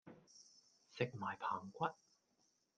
[0.89, 1.85] 食埋棚骨